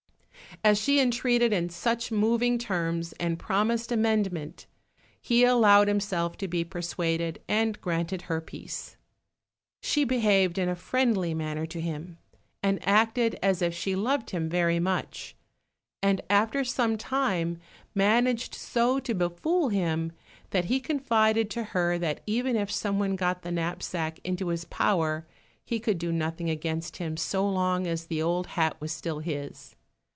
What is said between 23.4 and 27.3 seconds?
the knapsack into his power, he could do nothing against him